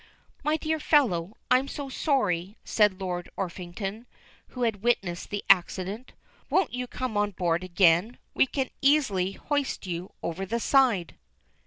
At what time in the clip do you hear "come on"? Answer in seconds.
6.87-7.29